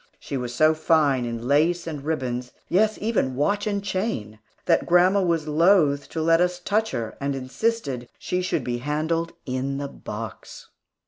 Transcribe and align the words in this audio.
She 0.19 0.35
was 0.35 0.51
so 0.55 0.73
fine 0.73 1.25
in 1.25 1.47
lace 1.47 1.85
and 1.85 2.03
ribbons, 2.03 2.53
yes, 2.67 2.97
even 2.99 3.35
watch 3.35 3.67
and 3.67 3.83
chain, 3.83 4.39
that 4.65 4.87
grandma 4.87 5.21
was 5.21 5.47
loath 5.47 6.09
to 6.09 6.23
let 6.23 6.41
us 6.41 6.59
touch 6.59 6.89
her, 6.89 7.15
and 7.21 7.35
insisted 7.35 8.09
she 8.17 8.41
should 8.41 8.63
be 8.63 8.79
handled 8.79 9.33
in 9.45 9.77
the 9.77 9.87
box. 9.87 10.69